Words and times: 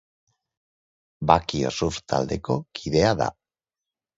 Bakio 1.31 1.73
Surf 1.81 1.99
Taldeko 2.13 2.59
kidea 2.81 3.13
da. 3.21 3.29